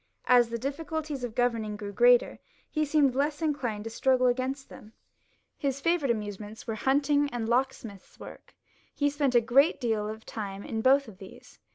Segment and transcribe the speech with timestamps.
[0.25, 2.39] As the difficulties of governing grew greater,
[2.71, 4.93] he seemed less inclined to struggle against them.
[5.59, 8.55] His favourite amusements were hunting and lock smith's work;
[8.95, 11.59] he spent a great deal of time in both of these.